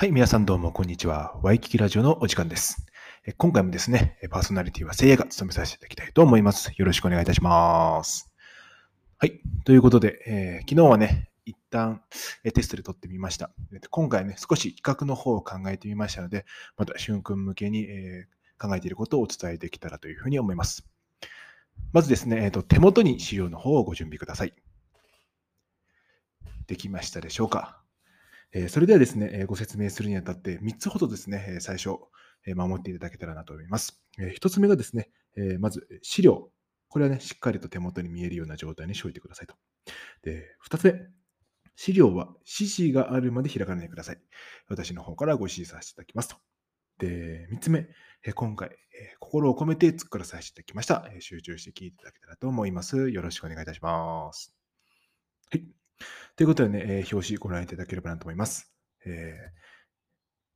[0.00, 1.36] はい、皆さんどうもこんにちは。
[1.42, 2.86] ワイキキラジオのお時間です。
[3.36, 6.70] 今回もですね、パーソナリティはせいやが務めさせていただきたいと思います。
[6.76, 8.30] よろしくお願いいたします。
[9.16, 12.00] はい、ということで、えー昨日はね、一旦
[12.44, 13.50] テストで撮ってみました。
[13.90, 16.46] 今回ね、少し企画の方を考えてみましたので、
[16.76, 20.86] また、しゅんくん向けに、え考えていることをお伝えできたらというふうに思います。
[21.92, 24.54] まずですね、えーと手元に資料の方をご準備ください。
[26.68, 27.82] できましたでしょうか？
[28.52, 31.90] えそれではですね、えご説明するにあたって3つほどですね、最初、
[32.46, 34.02] え守っていただけたらなと思います。
[34.18, 36.50] え1つ目がですね、えまず資料。
[36.88, 39.54] これはね、しっかりと手元に見えるような状態にしておいてくださいと。
[40.22, 40.94] で、2つ目。
[41.76, 44.20] 資料は指示があるまで開かないでください。
[44.68, 46.36] 私の方からご指示させていただきますと。
[46.98, 47.88] で、3つ目。
[48.24, 51.08] え今回、え心を込めて突っからさせていただきました。
[51.20, 53.10] 集中して聞いていただけたらと思います。
[53.10, 54.54] よろしくお願いいたします。
[55.52, 55.77] はい。
[56.36, 58.72] ということでね、えー表紙ご覧いただければなと思います。
[59.04, 59.58] えー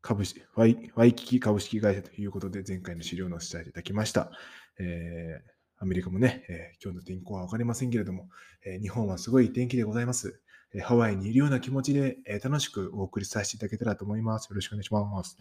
[0.05, 4.31] 株式、ワイワイキキ株式会社ということで、前回の資料の伝えていただきました。
[4.79, 8.29] えーアメリカもね、えー今日の天候はわかりませんけれども、
[8.65, 10.41] えー日本はすごい天気でございます。
[10.75, 14.47] えハワイにいるような気持ちで、え楽しくお送りさせていただけたらと思います。
[14.49, 15.37] よろしくお願いします。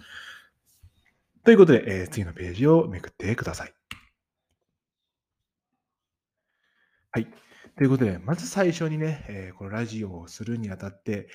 [1.44, 3.74] ということで、えー次のページをめくってください。
[7.12, 7.28] はい。
[7.78, 11.30] ということで、まず最初にね、えーこのラジオをするにあたって、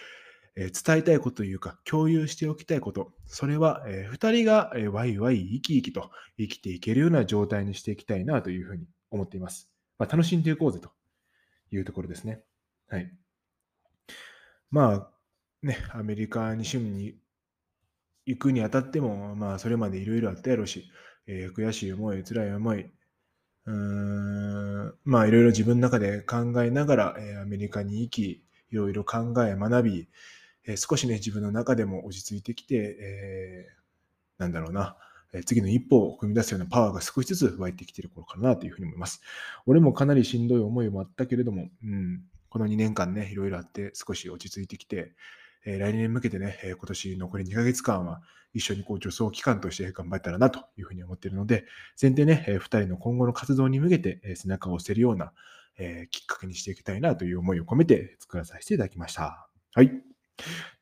[0.57, 9.71] えー伝えたいことというか、共有しておきたいこと、それは、え2人が、えーワイワイ生き生きと生きていけるような状態にしていきたいなというふうに思っています。
[9.99, 10.91] まあ、楽しんでいこうぜと
[11.73, 12.43] いうところですね。
[12.89, 13.13] はい。
[14.71, 15.13] まあ、
[15.63, 17.19] ね、アメリカに趣味に
[18.27, 20.91] 行くにあたっても、まあ、それまでいろいろあったやろうし、
[21.27, 22.91] えー悔しい思い、辛い思い、
[23.67, 28.23] うん、まあ、いろいろ自分の中で考えながら、えーアメリカに行き、
[28.71, 30.09] いろいろ考え、学び、
[30.67, 33.77] えー少しね、自分の中でも落ち着いてきて、えー
[34.39, 34.97] なんだろうな、
[35.33, 39.21] えー次の一歩を踏み出すようなパワーが少しずつ湧いてきている頃かなというふうに思います。
[39.67, 45.13] 俺もかなりしんどい思いもあったけれども、うん、この2年間ね、いろいろあって少し落ち着いてきて、
[45.67, 48.23] え来年に向けてね、え今年残り2ヶ月間は
[48.55, 51.67] 一緒にこう助走期間として頑張ったらなというふうに思っているので、
[52.01, 55.33] 前提ね、え2人の今後の活動に向けてえ背中を押せるような、
[55.79, 59.49] えきっかけにしていきたいなという思いを込めて作らさせていただきました。
[59.75, 59.91] はい。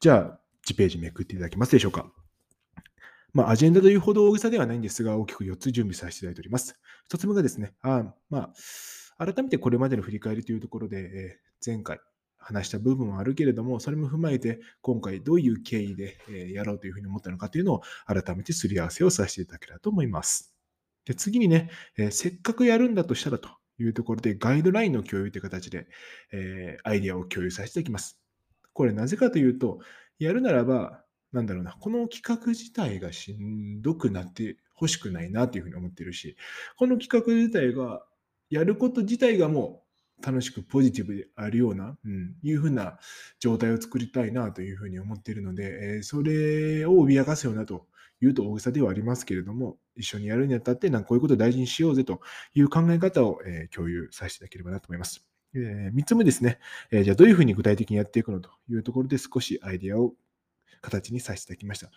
[0.00, 2.10] じゃあ、1ページめくっていただけますでしょうか。
[3.32, 6.78] まあ、アジェンダというほど大げさではないんですが、大きく4つ準備させていただいております。
[7.10, 8.52] 1つ目がですね、あま
[9.18, 11.98] あ、改めてこれまでの振り返りというところで、え前回
[12.44, 16.18] 話した部分はあるけれども、それも踏まえて、今回どういう経緯で
[16.52, 20.54] やろうというふうに思ったのかというのを改めてすり合わせをさせていただければと思います。
[21.06, 25.86] で次にね、えーせっかくやるんだとしたらというところで、ガイドラインの共有という形で、
[26.32, 28.18] えーアイデアを共有させていきます。
[28.72, 29.80] これなぜかというと、
[30.18, 36.36] やるならば、なんだろうな、この企画自体がしんどくなってほしくないなというふうに思ってるし、
[36.76, 38.04] この企画自体が、
[38.50, 39.83] やること自体がもう
[40.22, 42.98] 楽しくポジティブであるような、うん、いうふうな
[43.40, 47.86] 状態を作りたいなというふうに思っているので、えーそれを脅かすようなと
[48.20, 52.20] いうと大げさではありますけれども、一緒にやるにあたって、こういうことを大事にしようぜと
[52.54, 55.26] いう考え方を、えー共有させていただければなと思います。
[55.54, 56.58] え3つ目ですね、
[56.90, 60.14] えーじゃあどういうふうに具体的にやっていくのというところで少しアイデアを
[60.80, 61.90] 形にさせていただきました。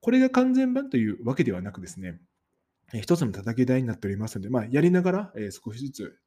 [0.00, 2.20] これが完全版というわけではなくですね、
[2.92, 6.18] えー一つの叩き台になっておりますので、まあ、やりながら、え少しずつ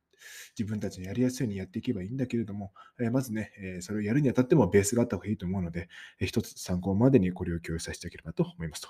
[0.57, 5.89] 自分たちのやりやすいようにやっていけばいいんだけれども、えまずね、えそれをやるにあたってもベースがあった方がいいと思うので、
[6.19, 8.89] えー一つ参考までにこれを共有させていただければと思いますと。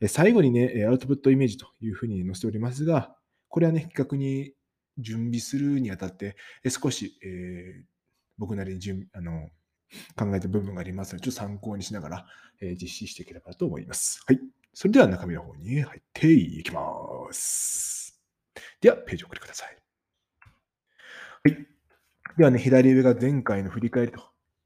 [0.00, 3.16] え最後にね、アウトプットイメージというふうに載せておりますが、
[3.48, 4.52] これはね、企画に
[4.98, 7.84] 準備するにあたって、え少し、えー
[8.36, 9.48] 僕なりに準あの
[10.16, 12.26] 考えた部分がありますので、ちょっと参考にしながら、
[12.60, 14.22] えー実施していければと思います。
[14.26, 14.40] はい。
[14.72, 16.82] それでは中身の方に入っていきま
[17.32, 18.20] す。
[18.80, 19.83] では、ページを送りください。
[21.46, 21.66] はい。
[22.38, 24.20] ではね、左上が前回の振り返りと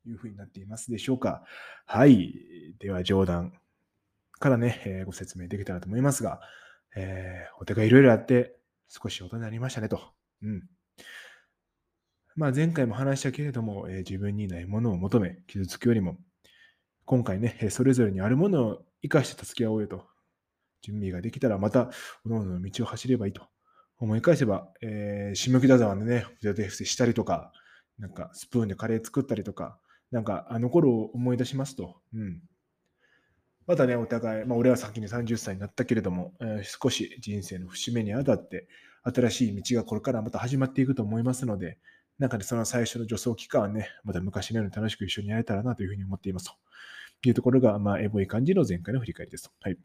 [0.06, 1.45] いうふうになっていますでしょうか。
[1.86, 2.34] はい。
[2.78, 3.53] では、上段
[4.39, 6.41] からね、えーご説明できたらと思いますが、
[6.97, 8.57] えーお手がいろいろあって、
[8.89, 10.01] 少し大人になりましたねと。
[10.42, 10.69] うん。
[12.36, 16.19] まあ、前回も話したけれども、えー自分にないものを求め、傷つくよりも、
[17.07, 20.07] 今回ね、それぞれにあるものを生かして助け合おうよと。
[20.83, 21.86] 準備ができたらまた、
[22.25, 23.48] 各々の道を走ればいいと。
[23.98, 27.53] 思い返せば、えー、下北沢でね、腕立て伏せしたりとか、
[27.98, 29.78] なんかスプーンでカレー作ったりとか、
[30.10, 31.97] なんかあの頃を思い出しますと。
[32.15, 32.41] うん。
[33.66, 38.68] またね、お互い、まあ俺は先に30歳になったけれども、えー少し人生の節目にあたって、
[39.03, 41.78] 新しい道がこれからまた始まっていくと思いますので、
[42.18, 46.53] なんかね、その最初の助走期間はね、また昔のように楽しく一緒にやれたらなというふうに思っていますと。
[47.27, 49.51] いうところが、まあ、エボい感じの前回の振り返りですと。
[49.60, 49.78] はい。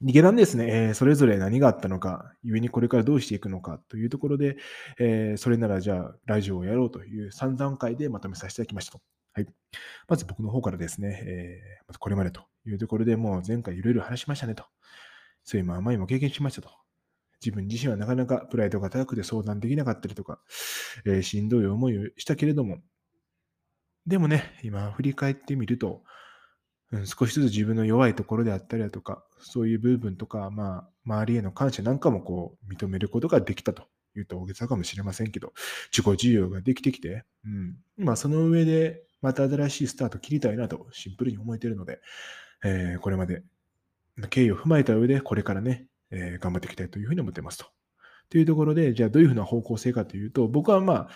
[0.00, 4.56] 下段ですね、えー、それぞれ何があったのか、故にこれからどうしていくのかというところで、
[5.00, 9.00] えー、それならじゃあラジオをやろうという3段階でまとめさせていただきましたと。
[9.32, 9.46] はい。
[10.06, 14.64] まず僕の方からですね、えー、まずこれまでというところでもう前回いろいろ話しましたねと。
[15.42, 16.70] そういうまあ前も経験しましたと。
[17.44, 20.40] 自分自身はなかなかプライドが高くて相談できなかったりとか、
[21.06, 22.78] えー、しんどい思いをしたけれども、
[24.06, 26.02] でもね、今振り返ってみると、
[26.92, 33.84] うん、少しずつ自分の弱いところであったりだとか、そういう部分とか、まあ、周りへの感謝なんかもこう、認めることができたと
[34.16, 35.52] いうと大げさかもしれませんけど、
[35.92, 37.76] 自己需要ができてきて、うん。
[37.96, 42.00] まあ、その上で、また新しいスタート切りたいなとシンプルに思えているので、
[42.64, 43.42] えー、これまで
[44.30, 47.66] 経緯を踏まえた上で、これからね、えー、頑張っていきたいというふうに思ってますと。
[48.30, 51.08] というところで、じゃあどういうふうな方向性かというと、僕はまあ、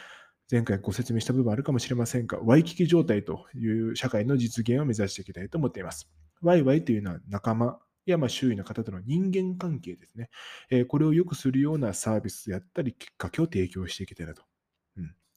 [0.53, 6.11] 前回ご説明した部分あるかもしれませんが、ワイキキ状態という社会の実現を目指していきたいと思っています。
[6.43, 10.29] ワイワイというのは仲間やま周囲の方との人間関係ですね。
[10.69, 14.43] えこれを良くするようなサービスやったり、きっかけを提供していきたいなと。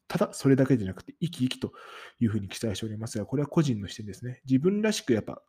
[0.09, 1.71] ただ、それだけじゃなくて、生き生きと
[2.19, 4.41] いうふうに記載しておりますが、これは個人の視点ですね。
[4.45, 5.41] 自分らしくやっぱ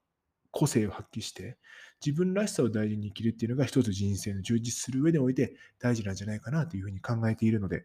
[0.51, 1.59] 個性を発揮して、
[2.05, 7.85] 自分らしさを大事に生きるっていうのが一つ人生の充実する上でおいて大事なんじゃないかなというふうに考えているので、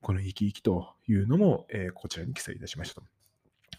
[0.00, 3.06] この生き生きというのも、え、こちらに記載いたしましたと。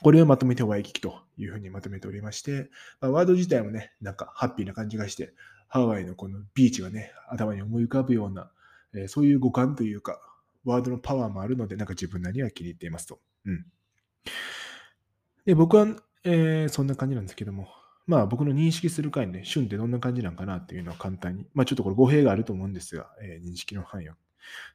[0.02, 2.70] これをまとめてワイキキというふうにまとめておりまして、
[3.02, 5.34] まあ、ワード自体もね、なんかハッピーな感じがして、
[5.68, 8.50] ハワイのこのビーチがね、頭に思い浮かぶような、
[8.94, 10.20] えー、そういう五感というか、
[10.66, 13.20] ワードのパワーもあるので、なんか自分なりには気に入っていますと。
[13.46, 13.66] うん。
[15.46, 15.88] で、僕は、
[16.24, 17.70] えー、そんな感じなんですけども、
[18.08, 24.14] まあ僕の認識する回にね、旬ってどんな感じなんかなっていうのは簡単に、まあちょっとこれ語弊があると思うんですが、えー、認識の範囲を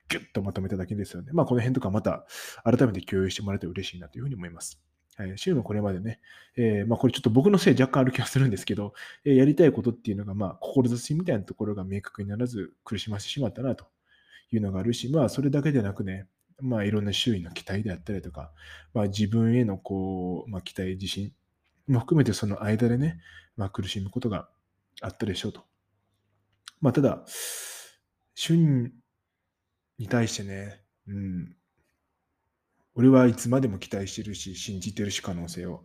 [0.09, 1.31] ギュッとまとめただけですよね。
[1.33, 2.27] まあこの辺とかまた
[2.65, 4.81] 改めて共有してもらえて嬉しいなというふうに思います。
[5.17, 6.21] はい、週もこれまでね、
[6.57, 8.95] えー、まあこれちょっと僕のせい若干ある気がするんですけど、
[9.25, 13.87] えー、やりたいことっていうのが、まあ志みたいなところが明確にならず苦しませてしまったなと
[14.51, 16.27] いうのがあるし、まあそれだけでなくね、
[16.61, 18.53] まあいろんな周囲の期待であったりとか、
[18.93, 21.33] まあ自分へのこう、まあ期待、自信
[21.87, 23.21] も含めてその間でね、
[23.57, 24.49] まあ、苦しむことが
[25.01, 25.65] あったでしょうと。
[26.81, 27.25] まあ、ただ、
[29.99, 31.57] に対してね、うん、
[32.95, 35.85] 俺はいつまでも期待してるし、信じてるし、可能性を。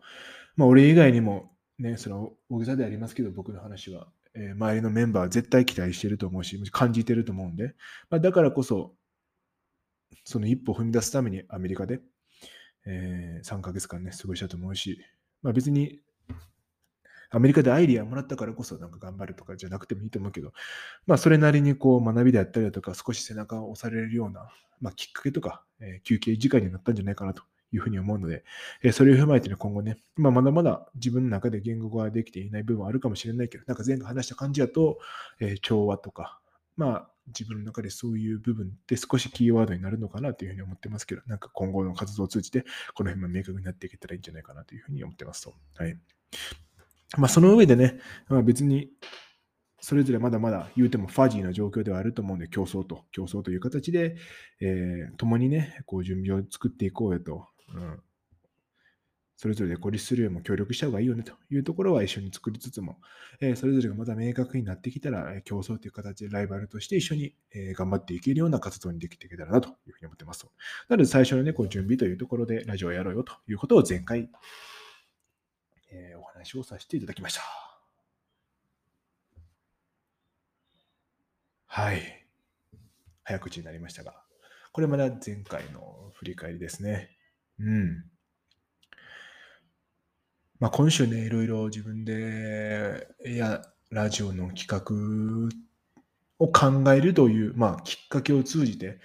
[0.56, 7.74] まあ、俺以外にも、ね、その大げさでありますけど、僕の話は、えー、周りのメンバーは絶対期待してると思うし、感じてると思うんで、
[8.10, 8.94] まあ、だからこそ、
[10.24, 12.00] その一歩踏み出すためにアメリカで、
[12.86, 15.00] えー、3ヶ月間ね、過ごしたと思うし、
[15.42, 16.00] まあ別に、
[17.30, 20.52] アメリカでアイディアもらったからこそなんか頑張るとかじゃなくてもいいと思うけど、
[21.06, 24.50] まあそれなりにこう学びであったりだとか少し背中を押されるような、
[24.80, 27.42] まあ、きっかけとか、えー、休憩時間になったんじゃないかなと
[27.72, 28.44] いうふうに思うので、
[28.82, 34.98] えー、それを踏まえてね、今後ね、まあ、まだまだ自分の中で言語化できていない部分はあるかもしれないけど、なんか前回話した感じだと、
[35.38, 36.40] えー、調和とか、
[36.76, 45.54] まあ自分の中でそういう部分って少しキーワードになるのかなというふうに思ってますけど、なんか今後の活動を通じて、この辺も明確になっていけたらいいんじゃないかなというふうに思ってますと。
[45.76, 45.96] はい。
[47.16, 47.98] まあ、その上でね、
[48.28, 48.90] まあ、別に、
[49.82, 54.16] それぞれまだまだ言うてもファジーな状況ではあると思うんで、競争と、競争という形で、
[54.60, 58.00] えー、共にね、こう準備を作っていこうよと、うん、
[59.40, 62.98] それぞれで孤立するよりも協力した方がいいよねというところは一緒に作りつつも、
[63.40, 70.46] えそれぞれがまた明確になってきたら、競争という形でライバルとして一緒に、え頑張っていけるような活動にできていけたらなというふうに思ってます。
[70.90, 74.28] なので最初のね、こう準備というところでラジオをやろうよということを前回、
[75.92, 77.42] えお話をさせていただきました。
[81.66, 82.26] はい。
[83.22, 84.22] 早口になりましたが、
[84.72, 87.10] これまだ前回の振り返りですね。
[87.58, 88.04] うん。
[90.58, 95.48] まあ、今週ね、いろいろ自分で、いや、ラジオの企画
[96.38, 99.00] を考えるという、まあ、きっかけを通じて、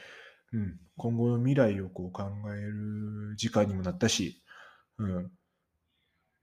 [0.51, 2.23] うん、今後の未来をこう考
[2.53, 4.41] える時間にもなったし、
[4.97, 5.31] うん、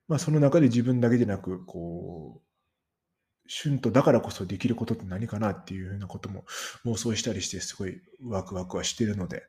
[0.09, 6.45] まあ、その中で自分だけでなく、こう、春とだからこそできることって何かなっていうふうなことも
[6.85, 9.45] 妄想したりして、すごいワクワクはしてるので、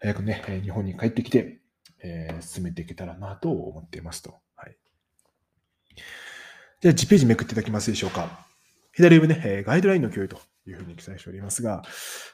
[0.00, 1.60] 早くね、日本に帰ってきて、
[2.02, 4.40] えー、進めていけたらなと思っていますと。
[4.56, 4.76] はい
[6.82, 8.44] じゃあ、1ページめくっていただけますでしょうか。
[8.92, 11.82] 左上ね、えガイドラインの共有というふうに記載しておりますが、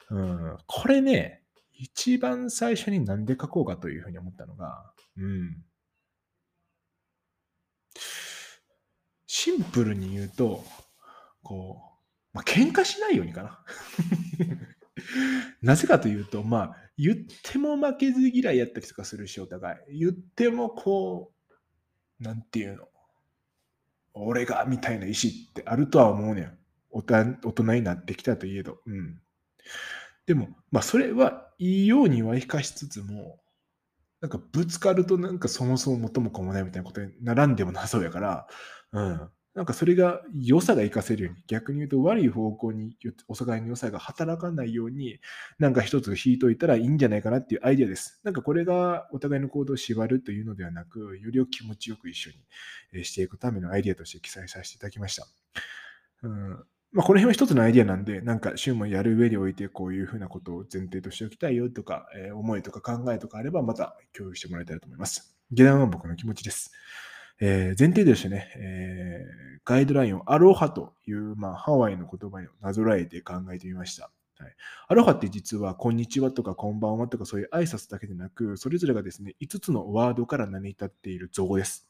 [0.09, 1.43] うん、これね、
[1.75, 5.63] 一番最初になんで書こうかというふうに思ったのが、うん、
[9.27, 10.63] シンプルに言うと、
[11.43, 11.89] こう、
[12.33, 13.65] まあ、喧嘩しないようにかな。
[15.61, 19.99] なぜかというと、まあ、言っても負けず嫌いやったりとかするし、お互い。
[19.99, 21.33] 言ってもこ
[22.19, 22.87] う、なんていうの。
[24.13, 26.57] 俺がみたいな意思ってあるとは思うねん。
[26.91, 28.81] 大人になってきたといえど。
[28.85, 29.21] うん。
[30.25, 33.39] でも、まあ、それはいいようには生かしつつも、
[34.21, 38.47] なんかぶつかるとなんかそもそも元も子もないみたいなことにならんでもなそうやから、
[38.91, 39.29] うん。
[39.55, 42.95] なんかそれが良さが活かせるように、逆に言うと悪い方向に
[43.27, 45.19] お互いの良さが働かないように、
[45.57, 48.21] なんか一つ引いといたらいいんじゃないかなっていうアイデアです。
[48.23, 52.31] なんかこれがお互いの行動を縛るというのではなく、より気持ちよく一緒
[52.93, 55.25] にしていくためのアイデアとして記載させていただきました。
[56.23, 65.35] うんまあ、この辺は一つのアイディアなんで、なんか、週もやる上において、こういうふうなことを前提としておきたいよとか、えー、思いとか考えとかあれば、また共有してもらいたいと思います。
[65.51, 66.71] 下段は僕の気持ちです。
[67.41, 74.11] えー、前提としてね、えー、ガイドラインをアロハという、まあ、ハワイの言葉になぞらえて考えてみました。
[74.39, 74.55] はい、
[74.87, 81.88] アロハって実は、こんにちはとか、こんばんはとか、そういう挨拶だけでなく、それぞれがですね、5つのワードから成り立っている造語です。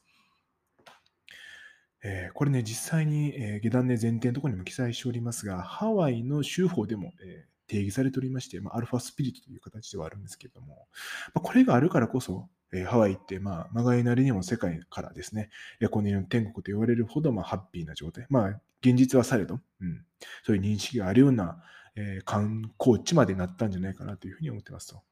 [2.02, 10.86] えー、これね、実際に、えー、下段で前提のところにも記載しておりますが、ハワイの州法でも、えー、定義されておりまして、まあ、アルファスピリットという形ではあるんですけれども、
[11.34, 15.50] まあ、これがあるからこそ、えー、ハワイって、まあ、まがいなりにも世界からですね、
[15.90, 18.26] この世の天国と言われるほど、まあ、ハッピーな状態。
[18.30, 20.04] まあ、現実はされど、うん、
[20.44, 21.62] そういう認識があるような、
[21.96, 25.02] えー、観光地までなったんじゃないかなというふうに思ってますと。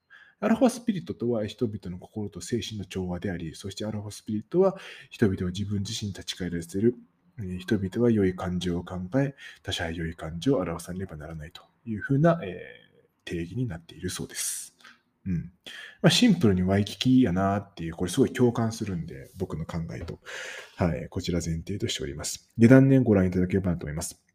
[0.41, 4.77] アルファスピリットとは人々の心と精神の調和であり、そしてアルファスピリットは
[5.11, 6.95] 人々を自分自身に立ち返らせる。
[7.61, 14.75] 人々は良い感情を考え、他者は良い感情を表さねばならないというふうな、えー、定義になっているそうです。
[15.27, 15.53] うん。
[16.03, 20.19] まあ、シンプルにワイキキやなっていう、これすごい共感するんで、僕の考えと、
[20.77, 22.51] はい、こちら前提としております。
[22.59, 24.28] 下段ね、ご覧いただければなと思います。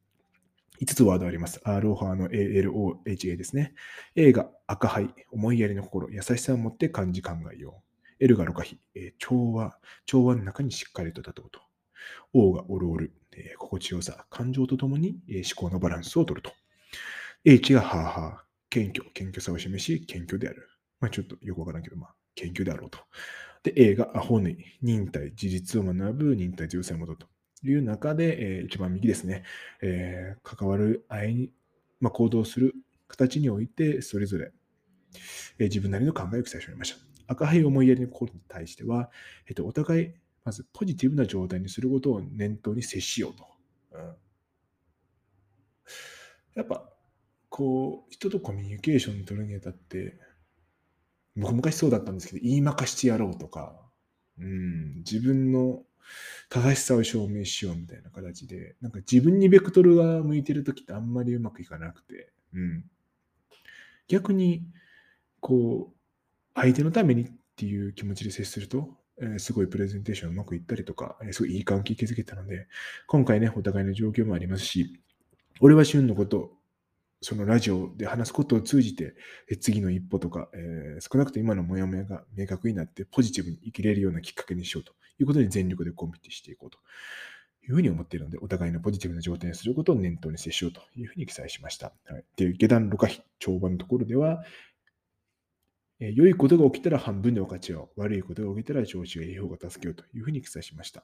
[0.83, 1.61] 5つワードあります。
[1.63, 3.73] アロハの ALOHA ですね。
[4.17, 7.81] A が赤灰、思いやりの心、優しさを持って感じ考えよ
[8.19, 8.23] う。
[8.23, 11.61] L がロカヒ、えー、調和、調和の中にしっかりと立とうと。
[12.33, 16.51] O がオルオル、えー、心地よさ、感情とともに、えー、思考のバランスを取ると。
[17.45, 20.67] H がハーハー、謙虚、謙虚さを示し、謙虚である。
[20.99, 22.99] まあ、ちょっとよくわからんけど、まあ、謙虚であろうと。
[23.63, 27.32] で、A がアホネ、忍耐、自立を学ぶ忍耐強さを戻ると。
[27.63, 29.43] いう中で、えー、一番右ですね、
[29.81, 31.51] えー、関わる愛に、
[31.99, 32.73] まあ、行動する
[33.07, 34.51] 形において、それぞれ、
[35.59, 36.97] えー、自分なりの考えを記載しておりました。
[37.27, 39.09] 赤い思いやりの心に対しては、
[39.47, 43.47] えっと、お互い、まずポジティブな状態にすることを念頭に接しようと。
[43.93, 44.15] うん、
[46.55, 46.89] やっぱ、
[47.49, 50.19] こう、人とコミュニケーション取るにあたって、
[51.35, 53.79] 僕昔そうだったんですけど、言いまかしてやろうとか、
[54.37, 55.83] うん、自分の
[56.49, 62.85] 正しさを証明しようみたいな形で、なんか自分にベクトルが向いてるときってあんまりうまくいかなくて、うん。
[64.07, 64.63] 逆に、
[65.39, 65.95] こう、
[66.55, 72.67] 相手のためにっていう気持ちで接すると、えー、すごいプレゼンテーションうまくいったりとか、えー、すごいいい関係築けたので、
[73.07, 74.99] 今回ね、お互いの状況もありますし、
[75.59, 76.51] 俺は旬のこと、
[77.21, 79.15] そのラジオで話すことを通じて、
[79.61, 86.77] 次の一歩とか、えー、少なくとも今のモヤモヤが明確になってポジティブに生きれるようなきっかけにしようということに全力でコミットしていこうと
[87.65, 91.93] いうふうに思っているので、お互いのポジティブな状態にすることを念頭に接しようというふうに記載しました。
[92.05, 94.43] はい、で、下段6回、帳場のところでは、
[95.99, 97.89] え良いことが起きたら半分で分かち合う。
[97.95, 101.03] 悪いことが起きたら上司がいい方が助けようというふうに記載しました。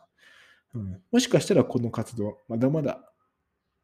[0.74, 3.14] うん、もしかしたらこの活動、まだまだ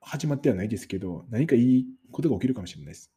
[0.02, 3.15] 始まってはないですけど、何かいいことが起きるかもしれないです。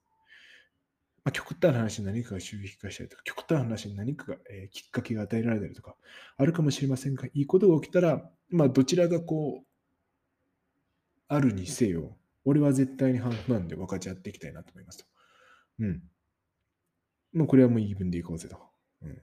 [1.25, 5.97] まあ、極端な話に何かが収益化したりとか、極端な話に何かが、えー、きっかけが与えられたりとか、
[6.37, 9.67] あるかもしれませんが、いいことが起きたら、まあ、どちらがこう、
[11.29, 15.05] あるにせよ、俺は絶対に半々なんで分かち合っていきたいなと思いますと。
[15.81, 16.03] うん。
[17.35, 18.59] もうこれはもうイーブンでいこうぜと。
[19.03, 19.21] うん。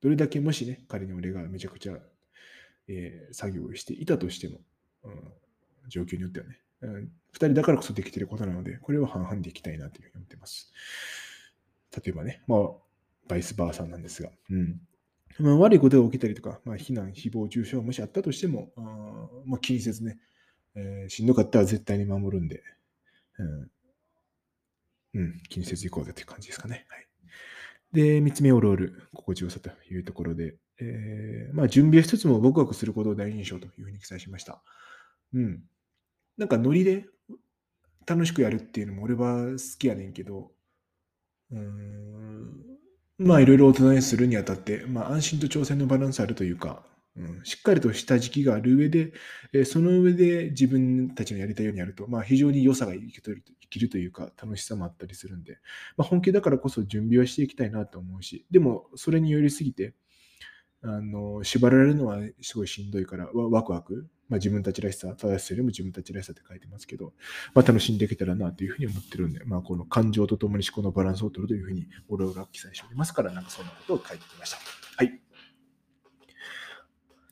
[0.00, 1.98] どれだけもしね、仮に俺がめちゃくちゃ、
[2.88, 4.60] えー、作業をしていたとしても、
[5.04, 5.32] うん、
[5.88, 10.72] 状況によってはね、うん、2人だからこそできていることなので、これは半々でいきたいなというふうに思っています。
[11.96, 12.60] 例えばね、まあ、
[13.28, 14.80] バイスバーサなんですが、うん。
[15.38, 18.80] まあ、悪いことが起きたりとか、まあ、非難、誹謗中傷がもしあったとしても、あ
[19.46, 20.18] まあ、気にせずね、
[20.74, 22.62] えー、しんどかったら絶対に守るんで、
[23.38, 23.70] うん、
[25.14, 26.86] うん、気にせずいこうぜという感じですかね。
[26.88, 27.06] はい。
[27.92, 34.62] で、三つ目、オロール、心地よさというところで、えー、まあ、準備をしつもワクワクすることを大事にしようというふうに記載しました。
[35.34, 35.62] うん。
[36.40, 37.04] なんかノリで
[38.06, 40.50] 楽しくやるっていうのも俺は好きやねんけど、
[41.52, 42.62] うん、
[43.18, 46.82] まあいろいろ大人にするにあたって、まあ安心と挑戦のバランスあるというか、
[47.14, 49.12] うん、しっかりとした時期がある上で、
[49.52, 55.58] え、その上で自分たちのやりたいようにやると、まあ非常に良さが生きる生きるというか楽しさもあったりするんで、
[55.98, 59.92] まあ本気だからこそ準備はしていきたいなと思うし、でもそれによりすぎて、
[60.82, 67.12] あの、縛られるのはすごいしんどいから、ワクワク、まあ、自分たちらしさ、正しさよりも自分たちらしさって書いてますけど、
[67.52, 74.58] まあ、楽しんでいけたらなというふうに思ってるんで、まあ、この感情とともに思考のバランスを取るというふうに、俺が記載しておりますから、なんかそんなことを書いてきました。
[74.96, 75.20] はい。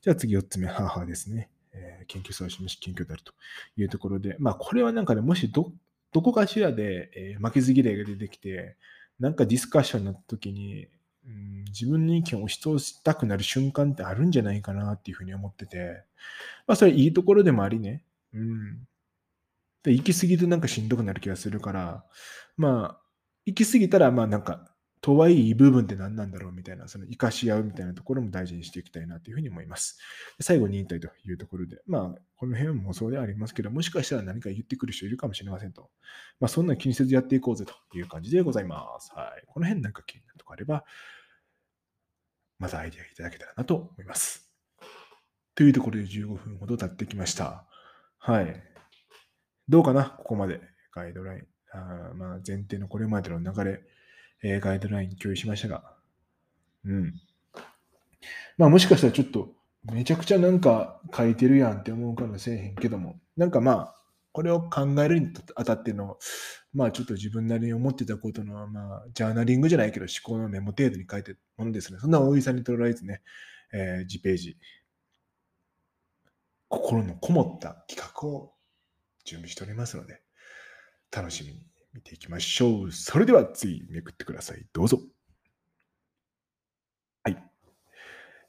[0.02, 1.50] じゃあ次4つ目、母ですね。
[1.72, 3.32] えー、研究者を示し研究であると
[3.76, 5.72] いうところで、まあ、これはなんかね、もしど、
[6.12, 8.76] どこかしらで、えー、負けず嫌いが出てきて、
[9.20, 10.88] なんかディスカッションになった時に、
[11.28, 16.02] うん、自分の意見を押し通したくなる瞬間ってあるんじゃないかなっていうふうに思ってて、
[16.66, 18.02] まあそれいいところでもありね。
[18.32, 18.88] うん。
[19.82, 22.04] で、行き過ぎるとなんかしんどくなる気がするから、
[22.56, 23.00] まあ、
[23.46, 29.98] 行き過ぎたらまあなんか、とはいい部分って何なんだろうみたいな、その生かし合うみたいなところも大事にしていきたいなというふうに思います。
[30.40, 35.88] 最後に引退というところで、まあ、この辺もそうではありますけど、もしかしたら何か言ってくる人いるかもしれませんと。
[36.40, 39.12] まあ、そんな気にせずやっていこうぜという感じでございます。
[39.14, 39.44] はい。
[39.46, 40.84] この辺なんか気になるとこあれば、
[42.58, 44.50] またアイデアいただけたらなと思います。
[45.54, 47.64] というところで15分ほど経ってきました。
[48.18, 48.62] はい。
[49.68, 50.04] どうかな？
[50.04, 50.60] ここまで
[50.94, 51.46] ガイドライン。
[51.72, 53.80] あまあ前提のこれまでの流れ、
[54.42, 55.94] えー、ガイドライン共有しましたが。
[56.84, 57.12] うん。
[58.56, 59.52] まあもしかしたらちょっと
[59.84, 63.94] めちゃくちゃなんか書いてるやんって思うかもしれへんけども、なんかまあ、
[64.38, 66.16] これを考えるにあたっての、
[66.72, 71.98] まあちょっと自分なりに思ってたことの、まあ、ジャーナリングじゃないけど、思考のメモ程度に書いてるものですね。
[71.98, 73.20] そんな大げさに捉えずね、
[73.72, 74.56] えー、次ページ、
[76.68, 78.52] 心のこもった企画を
[79.24, 80.22] 準備しておりますので、
[81.10, 82.92] 楽しみに見ていきましょう。
[82.92, 84.64] それでは次、めくってください。
[84.72, 85.00] どうぞ。
[87.24, 87.42] はい。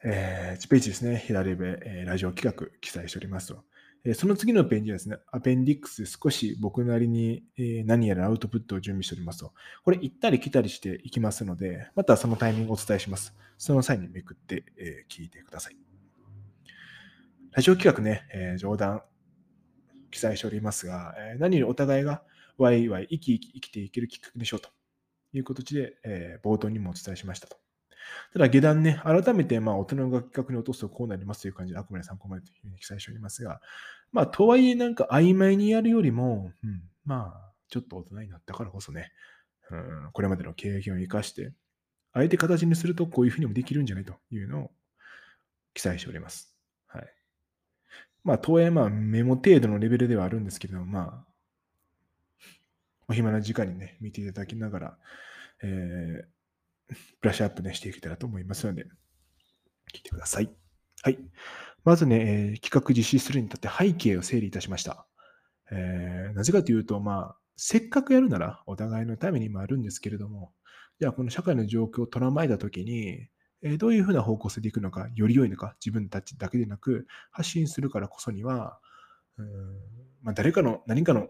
[0.03, 1.17] えー、1ページですね。
[1.25, 3.63] 左上、えー、ラジオ企画記載しておりますと。
[4.13, 7.43] その次のページはですね、アペンディックスで少し僕なりに、
[7.85, 9.53] 何やらアウトプットを準備しておりますと、
[9.83, 13.35] これ行ったり来たりしていきますので、またそのタイミングをお伝えします。
[13.57, 14.63] その際にめくって、
[15.09, 15.77] 聞いてください。
[17.51, 19.01] ラジオ企画ね、え冗談
[20.11, 22.23] 記載しておりますが、え何よりお互いが
[22.57, 24.69] ワイワイ生き生き生きていけるきっかけでしょうと
[25.33, 27.57] いう形で、え冒頭にもお伝えしましたと。
[28.33, 33.61] ただ、下段ね、改めて、まあ、大人の楽企画に落とすとこうなりますという感じで、あくまで参考までというふうに記載しておりますが、
[34.11, 39.11] まあ、とはいえ、なんか曖昧にやるよりも、うん、まあ、ちょっと大人になったからこそね、
[39.71, 41.53] うん、これまでの経験を生かして、
[42.11, 44.71] あえて形にするとこういうふうにもできるんじゃないというのを
[45.73, 46.55] 記載しております。
[46.87, 47.07] はい。
[48.23, 52.33] まあ、とはいえ、まあ、メモ程度のレベルではあるんですけれども、まあ、
[53.07, 54.97] お暇な時間にね、見ていただきながら、
[55.63, 56.25] えー、
[57.21, 58.85] ブラッシュアップね、していけたらと思いますので、
[59.93, 60.49] 聞いてください。
[61.01, 61.19] はい。
[61.83, 65.07] まずね、えー、企画実施するにあたって背景を整理いたしました。
[65.71, 70.53] えー、なぜかというと、まあ、せっかくやるならお互いのためにもあるんですけれども、
[70.99, 73.29] じゃあこの社会の状況を捉まえたときに、
[73.61, 78.79] えー、どういうふうな方向性でいくのか、より良いのか、自分たちだけでなく、発信するからこそには、
[79.37, 79.45] うん
[80.21, 81.29] まあ、誰かの何かの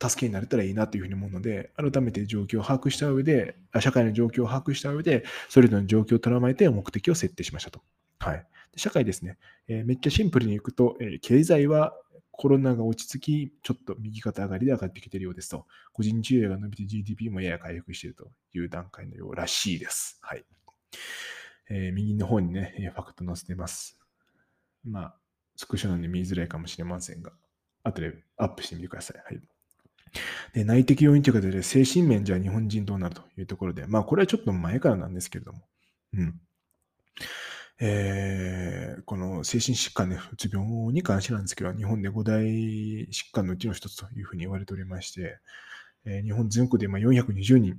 [0.00, 7.80] 助けになれたらいいなというふうに思うので、改めて状況を把握した上で、社会の状況を把握した上で、それぞれの状況を捉まえて目的を設定しましたと。
[8.18, 8.46] はい。
[8.76, 11.94] 社会ですね、えー、めっちゃシンプルにいくと、えー、経済は
[12.30, 15.66] コロナが落ち着き、ちょっと右肩上がりで上がってきているようですと。
[15.94, 20.18] 個人需要が伸びて GDP もやや回復しているという段階のようらしいです。
[20.20, 20.44] はい。
[21.70, 23.98] えー、右の方にね、ファクト載せてます。
[24.84, 25.14] まあ、
[25.56, 27.32] スクショなんで見づらいかもしれませんが、
[27.82, 29.22] 後でアップしてみてください。
[29.24, 29.55] はい。
[30.52, 35.60] で内的要因ということで、精神面じゃ日本人どうなるというところで、まあこれはちょっと前からなんですけれども、
[36.14, 36.40] うん。
[37.78, 45.38] えー、この精神疾患ね、うつ病に関してなんですけど、日本で5大疾患のうちの一つというふうに言われておりまして、
[46.06, 47.78] えー、日本全国でま420人、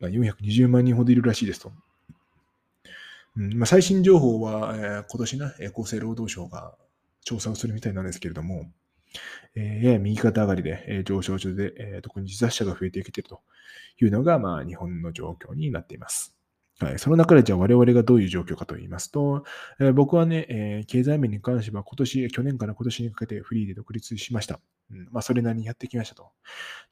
[0.00, 1.72] 420万人ほどいるらしいですと。
[3.36, 6.74] うんまあ、最新情報は、えー、今年なね、厚生労働省が
[7.22, 8.64] 調査をするみたいなんですけれども、
[9.54, 13.40] えー、右肩上がりで、えー、上昇中で、えー、特に自殺者が増えてきていると
[14.00, 16.34] いうのが、まあ、日本の状況になっています。
[16.80, 19.44] はい、その中でじゃあ我々がどういう状況かと言いますと、
[19.80, 24.60] えー、僕はね、えー、経済面に関しては今年、去年から今年にかけてフリーで独立しました。
[24.92, 26.30] うん、まあ、それなりにやってきましたと。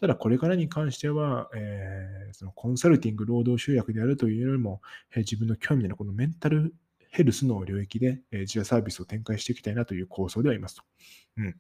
[0.01, 6.75] ただ、これからに関しては、えー、そのコンサルティング、労働集約であるというよりも、えー、自分の興味のこのメンタル
[7.11, 10.83] ヘルスの領域で、え、自社サービスを展開していきたいなという構想でありますと。
[11.39, 11.55] うん。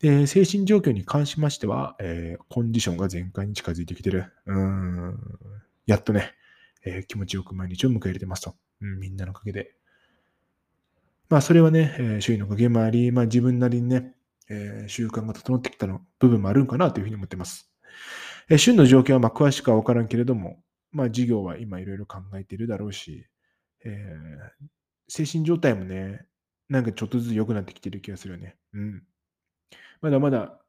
[0.00, 4.32] で、精神状況に関しましては、えー、コンディションが全開に近づいてきてる。
[4.46, 5.18] うん。
[5.86, 6.32] やっとね、
[6.84, 8.54] えー、気持ちよく毎日を迎え入れてますと。
[8.80, 9.74] うん、みんなのおかげで。
[11.28, 14.14] まあ、それはね、えー、周囲のおかげもあり、まあ、自分なりにね、
[14.48, 17.70] え、習慣が整ってきたの部分もあるんかなというふうに思ってます。
[18.48, 23.26] え、旬の状況はま詳しくは分からんけれども、まあ、事業は今いろいろ考えているだろうし、
[23.84, 24.66] えー、
[25.10, 26.24] 精神状態もね、
[26.68, 28.56] なんかちょっとずつ良くなってきてる気がするよね。
[28.72, 29.02] うん。
[30.00, 30.60] まだまだ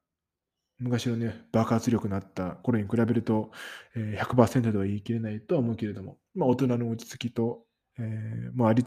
[0.79, 3.51] 昔のね、爆発力のあった頃に比べると、
[3.95, 7.63] えー、100%とは言い切れないとは思うけれども、まあ、大人の落ち着きと、
[7.99, 8.83] えー、もうあり、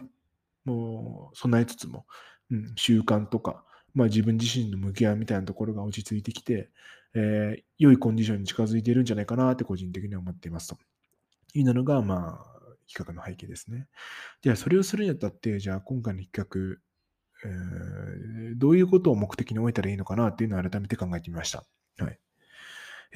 [0.64, 2.04] もう備えつつも、
[2.50, 3.64] うん、習慣とか、
[3.94, 6.68] まあ、自分自身の向き合いみたいなところが落ち着いてきて、
[7.14, 10.76] えー、良いコンディションに近づいているんじゃないかなって個人的には思っていますと。
[11.54, 12.53] いうのが、まあ、
[12.92, 13.88] 企画の背景ですね。
[14.42, 16.80] じゃあ、それをするにあたって、じゃあ今回の企画、
[17.46, 21.64] えー、どういうことを目的に置いたらいいのかなっていうのを改めて考えてみました。
[21.98, 22.18] はい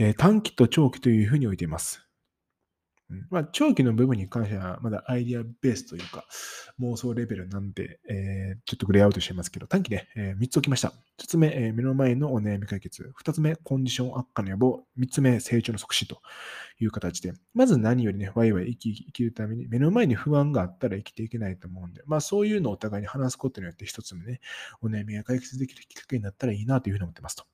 [0.01, 2.08] えー、短期と長期というふうに置いています。
[3.31, 6.27] まあ、長期の部分に関しては、まだアイディアベースというか、
[6.81, 10.93] 妄想レベルなんで、えー、ちょっとグレーアウトしてますけど、短期で、えー、3つ置きました。
[11.19, 13.11] 1つ目、えー、目の前のお悩み解決。
[13.23, 14.85] 2つ目、コンディション悪化の予防。
[14.99, 16.21] 3つ目、成長の促進と
[16.81, 24.41] いう形で、まず何よりね、ワイワイ生き生きるために、目の前に不安があったら生きていけないと思うんで、まあそういうのをお互いに話すことによって、1つ目ね、
[24.83, 27.45] お悩みが解決できるきっかけになったらいいなというふうに思ってますと。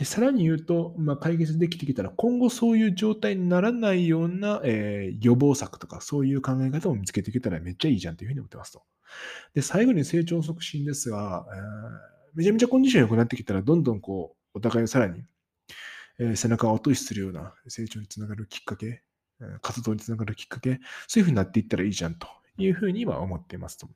[0.00, 8.82] で、さらに言うと、まあ、解決できてきたら、今後そういう状態にならないような、えー、予防策とか、そういう考え方を見つけていけたらめっちゃいいじゃんというふうに思ってますと。
[9.52, 11.60] で、最後に成長促進ですが、えー、
[12.34, 15.22] めちゃめちゃコンディション良くなってきたら、どんどんこう、お互いをさらに、
[16.18, 19.02] えー、背中を後押しするような成長につながるきっかけ、
[19.42, 23.86] えー、活動につながるきっかけ、そういうふうになっていったらいいじゃんというふうには思っていますと。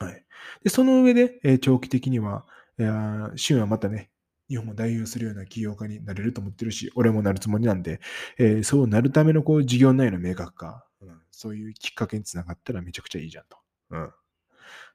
[0.00, 0.22] はい。
[0.62, 2.44] で、その上で、え、長期的には、
[2.76, 4.10] えー、旬はまたね、
[4.48, 8.00] 日本を代表するような起業家になれると思ってるし、俺もなるつもりなんで、
[8.38, 13.58] えー、そうなるためのこう事業内の明確化、うん、そういうきっかけにつながったらめちゃくちゃいいじゃんと。
[13.90, 14.10] うん、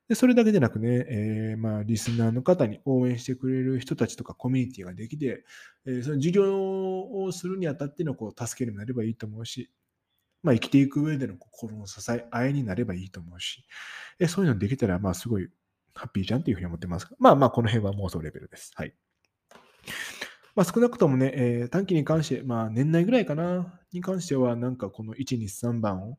[0.08, 5.46] でそれだけでなくね、えー、まあ、リスナーの方に応援してくれる人たちとかコミュニティができて、
[5.86, 9.72] えー、その事業をするにあたってのこう助けになればいいと思うし、
[10.42, 13.66] まあ、生きていく上での心の支え、愛になればいいと思うし、
[14.20, 15.50] えそういうのできたら、まあ、すごい
[15.94, 17.08] ハッピーじゃんっていうふうに思ってます。
[17.20, 18.72] まあまあ、この辺は妄想レベルです。
[18.76, 18.94] はい。
[20.56, 26.18] まあ、少なくともね、えー、短期に関して、まあ、年内ぐらいかな、に関しては、なんかこの1、2、3番を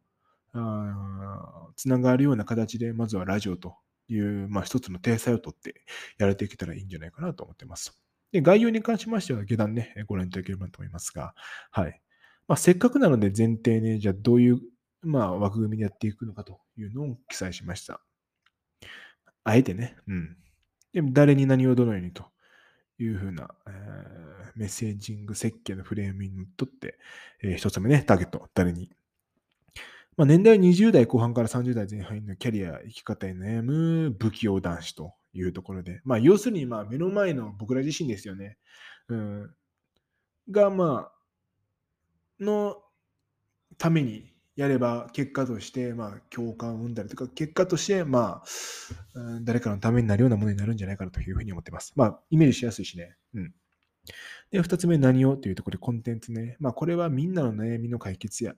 [1.76, 3.76] つながるような形で、まずはラジオと
[4.08, 5.82] いう、まあ、一つの体裁をとって
[6.18, 8.00] やれていけたらいいんじゃないかなと思ってます。
[8.32, 11.34] で概要に関しましては、下段ね、ご覧いただければと思いますが、
[11.70, 12.00] はい。
[12.48, 14.60] まあ、せっかくなので前提ね、じゃあどういう、
[15.02, 18.00] まあ、枠組みでやっていくのかというのを記載しました。
[19.44, 20.36] あえてね、うん。
[20.92, 22.26] で誰に何をどのようにと
[23.02, 26.98] いうふうな、えー、メッセージング設計のフレームにのっとって、
[27.42, 28.90] えー、一つ目ね、ターゲット、誰に。
[30.16, 38.58] まあ、年代は20代後半から30代前半のキャリア、生き方に悩む不器用男子というところで、まあ、要するに、まあ、目の前の僕ら自身ですよね。
[39.08, 39.54] うん、
[40.50, 42.76] が、まあ、の
[43.78, 44.29] ために
[44.60, 48.42] やれば結果として、まあ、共感を生んだりとか、結果として、ま
[49.14, 51.94] あ、うん、誰かのためになるようなものになるんじゃないかなというふうに思ってます。
[51.96, 53.16] まあ、イメージしやすいしね。
[53.34, 53.54] うん。
[54.50, 56.58] で、二つ目、何をというところでコンテンツね。
[56.60, 58.54] まあ、これはみんなの悩みの解決や、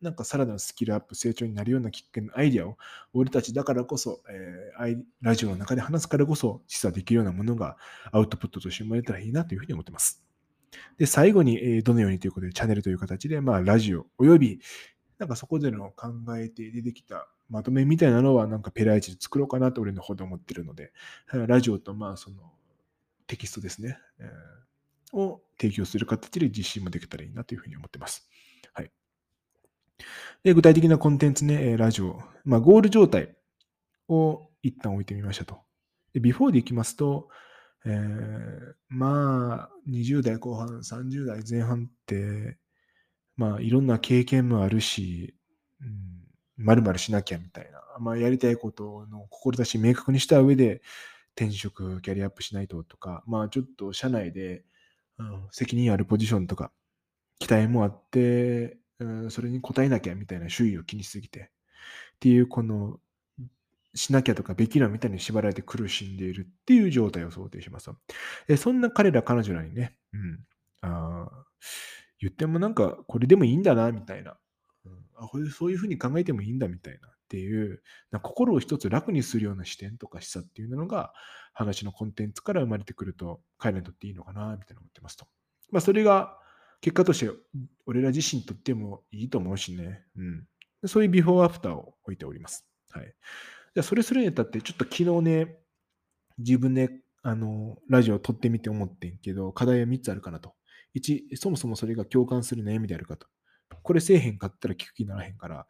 [0.00, 2.78] なんかさらなるスキルアップ、成長になるようなきっかけのアイデアを、
[3.12, 7.76] 俺たちだからこそ、えー、ラジオの中で話すからこそ、実はできるようなものが
[8.12, 10.24] アウトプットとして生まれたらいいなというふうに思ってます。
[10.98, 14.60] で、最後に、えー、どのようにということで、チャンネルという形で、まあ、ラジオおよび、
[15.18, 20.92] なんかそこでの考えて出てきたまとめみたいなのはなんかペライチで作ろうかなと俺の方で思ってるので、
[21.32, 22.36] ラジオとまあその
[23.26, 28.28] テキストですね、えー、を提供する形で実施もできたらいいなというふうに思ってます。
[28.72, 28.90] はい。
[30.42, 33.36] で、具体的なコンテンツね、ラジオ、まあゴール状態
[34.08, 35.58] を一旦置いてみましたと。
[36.12, 37.28] で、ビフォーでいきますと、
[37.86, 42.56] えー、まあ、20代後半、30代前半って、
[43.36, 45.34] まあ、いろんな経験もあるし、
[45.80, 49.26] うん、まるしなきゃみたいな、まあ、やりたいことの
[49.64, 50.82] 志明確にした上で、
[51.36, 54.64] 転職、キャリアアップしないととか、まあ、ちょっと社内で、
[55.18, 56.70] うん、責任あるポジションとか、
[57.38, 63.00] 期待もあって、うん、それに応えなきゃみたいな周囲を気にしすぎて、っていう、この、
[63.96, 67.90] しなきゃとかべきなみたいに縛られて苦しんでいるっていう状態を想定します。
[68.56, 70.40] そんな彼ら、彼女らにね、うん、
[70.82, 71.28] あ
[72.24, 74.36] 言ってもなんかこれでもいいんだなみたいな、
[74.86, 81.12] うん、あこれそういうふうに考えてもいいんだみたいなっていうな心を一つ楽にするような視点とか示唆っていうのが
[81.52, 85.26] 話のコンテンツから生まれてくると彼らにとっていいのかなみたいな思ってますと。
[85.70, 86.38] まあそれが
[86.80, 87.30] 結果として
[87.86, 90.04] 俺ら自身にとってもいいと思うしね。
[90.16, 90.46] うん。
[90.86, 92.66] そういうビフォーアフターを置いております。
[92.90, 93.14] はい。
[93.74, 95.56] じゃそれするにあたってちょっと昨日ね
[96.38, 96.90] 自分で
[97.22, 100.54] あのラジオを撮ってみて思ってんけど課題は3つあるかなと。
[100.94, 103.26] 1、そもそもそれが共感する悩みであるかと。
[103.82, 105.66] これせえへんかったら聞く気にならへんから、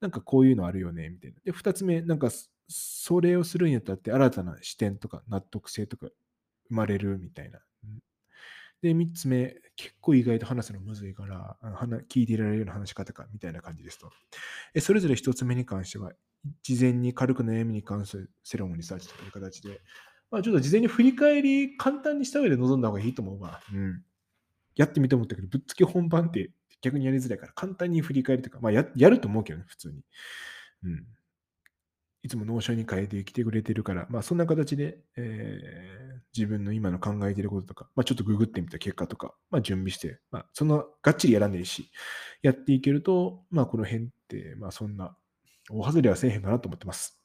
[0.00, 1.40] なんかこういうのあるよね、みたいな。
[1.44, 2.30] で、2つ目、なんか
[2.68, 6.08] それをするにあたって新たな視点とか納得性とか
[6.68, 7.60] 生まれるみたいな。
[8.82, 11.56] で、3つ目、結構意外と話すのむずいから、
[12.10, 14.10] 聞いていられるような話し方か、みたいな感じですと。
[14.80, 16.12] それぞれ1つ目に関しては、
[16.62, 19.80] 事前に軽く悩みに関するセロモンリサーチという形で、
[20.30, 23.62] まあ、ちょっと事前に振り返り簡単にした上で臨んだ方がいいと思うわ。
[23.72, 24.04] うん。
[24.76, 26.50] やってみて思ったけど、ぶっつけ本番って
[26.84, 30.02] 逆にやりづらいから、簡単に振り返りとか、まあややると思うけどね、普通に。
[30.84, 31.04] うん。
[32.22, 41.90] いつも Notion に書いてきてくれてるから、まあそんな形で、えー、自分の今の考えてることとか、まあちょっとググってみた結果とか、まあ準備して、まあそのがっちりやらないし、
[42.42, 45.16] やっていけると、まあこの辺って、まあそんな
[45.70, 47.18] 大外れはせえへんかなと思ってます。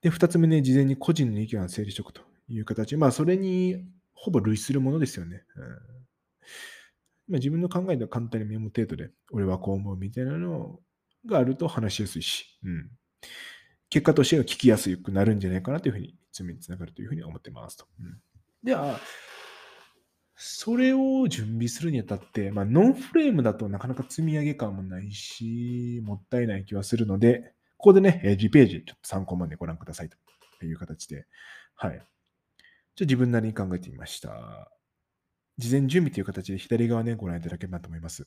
[0.00, 2.96] で、二つ目ね、事前に個人の意見を整理しておくという形。
[2.96, 5.44] まあそれにほぼ類するものですよね。
[5.56, 5.95] うん
[7.28, 10.80] まあ、自分の考えでは簡単にメモ程度で、俺はこう思うみたいなの
[11.26, 12.90] があると話しやすいし、うん。
[13.90, 17.86] 結果としては聞きやすくなるんじゃないかなというふうに、詰めにつながるというふうに思ってますと。
[18.00, 18.20] うん、
[18.62, 19.00] では、
[20.34, 31.26] それを準備するにあたって、まあ、ノンフレームだとなかなか積み上げ感もないし、もったいない気はするので、ここでね、G ページ、ちょっと参考までご覧くださいという形で、
[31.74, 31.92] はい。
[31.92, 32.06] じゃあ
[33.00, 34.70] 自分なりに考えてみました。
[35.58, 38.26] 事前準備という形で左側ね、ご覧いただければと思います。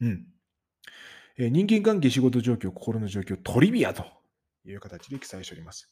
[0.00, 0.26] うん。
[1.38, 4.04] え人間関係、仕事状況、心の状況、トリビアと
[4.66, 5.90] いう形で記載しております。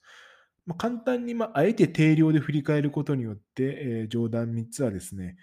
[0.66, 5.36] まあ、簡単に、まあ、あえて定量で振り返ることによって、えー、上段3つはですね、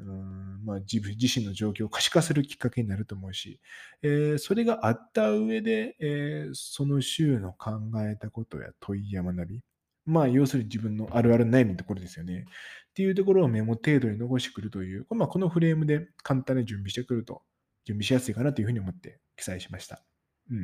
[0.00, 3.60] うんまあ、自分自身の状況を可視化するきっかけになると思うし、
[4.02, 9.60] えー、それがあった上で、えー、その週の考えたことや問いや学び、
[10.04, 12.46] まあ、要するに自分のあるある悩みのところですよね。
[12.92, 17.42] っていうところをメモ程度に残してくるという、まあ、このフレームで簡単に準備してくると、
[17.86, 20.02] 準備しやすいかなというふうに思って記載しました。
[20.50, 20.60] うん。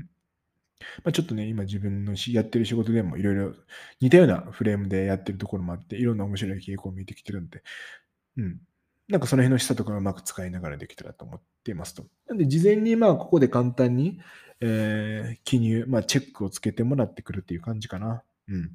[1.05, 3.55] まあ、ちょっとね、今自分のやってる仕事でもいろいろ
[4.01, 7.63] 似たようなフレームでやってるところもあって、いろんな面白い傾向を見てきてるんで、
[8.37, 8.61] うん。
[9.09, 12.05] なんかその辺の下とかをうまく使いながらできたらと思っていますと。
[12.29, 14.21] なんで、事前にまあここで簡単に、
[14.61, 18.23] えー、記入、まあチェックをつけてもらってくるっていう感じかな。
[18.49, 18.73] うん。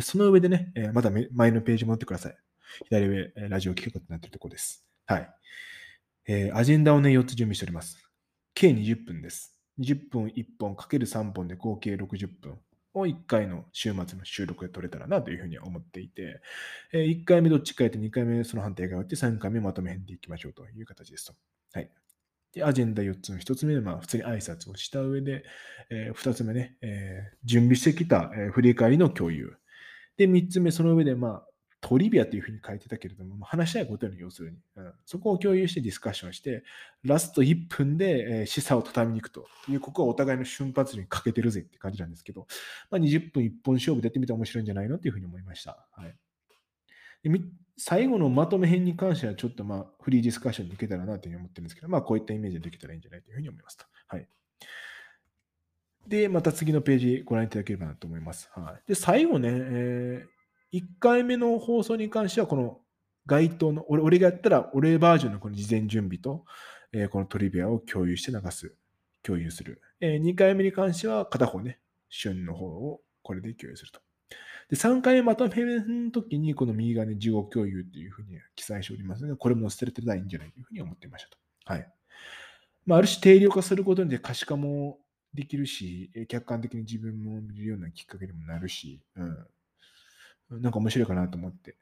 [0.00, 2.36] その上でね、えー、また前のページ戻ってください。
[2.84, 4.84] 左上、ラジオ聞くことなっているところです。
[5.06, 5.30] はい。
[6.26, 7.98] えー、アジェンダをね、4つ準備しております。
[8.54, 9.58] 計20分です。
[9.80, 12.58] 20分1本かける3本で合計60分
[12.94, 16.40] を1回の週末の収録で撮れたらなというふうに思っていて、
[16.92, 21.34] えー、1回目どっちかやって2回目その判定が終わって3回目まとめ編でいきましょうという形ですと。
[21.72, 21.90] はい。
[22.52, 25.44] で、アジェンダ4つの1つ目で、まあ、普通に挨拶をした上で、
[25.90, 29.56] えー、2つ目ね、えー、準備してきた、えー、振り返りの共有。
[30.16, 31.46] で、3つ目、その上で、まあ、
[31.80, 36.64] トリビアというふうに書いてたけれども、話したいことの要するに、うん、そこを共有してディスカッションして、
[37.04, 42.46] ラスト1分で、えー、示唆を畳みに行くという、ここはお互いの瞬発力に欠けてるぜって感じなんですけど、
[42.90, 45.86] まあ、20分1本勝負でやってみたら面白いんじゃないのというふうに思いました。
[45.92, 46.14] はい、
[47.28, 47.40] で
[47.76, 53.84] 最後のまとめ編に関しては、ちょっとまあフリーディスカッションに行けたらなというふうに思ってるんですけど、まあこういったイメージでできたらいいんじゃないというふうに思いますと。
[54.08, 54.26] はい。
[56.08, 58.50] で、また次のページご覧いただければなと思います。
[58.52, 60.37] はい、で、最後ね、えー
[60.72, 62.80] 1回目の放送に関しては、この
[63.26, 66.44] 該当の、俺俺がやったら、俺バージョンのこの事前準備と、
[66.92, 68.74] えー、このトリビアを共有して流す、
[69.22, 69.80] 共有する。
[70.00, 71.78] えー、2回目に関しては、片方ね、
[72.08, 74.00] 旬の方をこれで共有すると。
[74.70, 81.38] で、3回目まとめの時に、この右側に事後共有っていうふうに記載しておりますので、これも捨てれてないんじゃないというふうに思っていましたと。
[81.64, 81.92] はい。
[82.84, 84.98] まあ、ある種定量化することで可視化も
[85.34, 89.46] できるし、客観的に自分も見るようなきっかけにもなるし、うん。
[90.50, 91.76] なんか面白いかなと思って、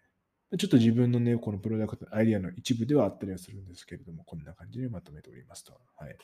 [0.58, 5.72] ちょっと自分のね、このプロダクト、アイディアの一部ではあったりはするんですけれども、こんな感じでまとめておりますと。
[5.96, 6.10] はい。
[6.10, 6.16] っ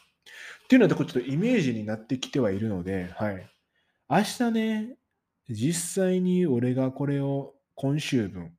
[0.68, 3.50] ていうのは、ちょっとイメージになってきてはいるので、はい。
[4.09, 4.96] 明日ね、
[5.48, 8.52] 実際に俺がこれを今週分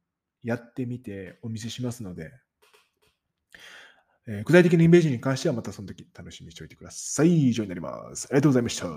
[0.43, 2.31] やってみてお見せしますので、
[4.27, 7.49] えー、具体的なイメージに関してはまたその時楽しみにしておいてください。
[7.49, 8.27] 以上になります。
[8.29, 8.87] ありがとうございました。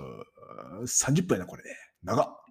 [0.81, 1.69] 30分やな、これね。
[2.03, 2.46] 長っ。